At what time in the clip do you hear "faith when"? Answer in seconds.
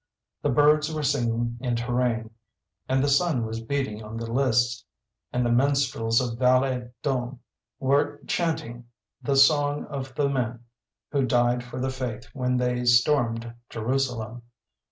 11.91-12.57